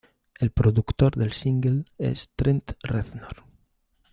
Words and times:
El 0.39 0.49
productor 0.49 1.15
del 1.15 1.31
single 1.31 1.85
es 1.99 2.31
Trent 2.35 2.71
Reznor. 2.81 3.43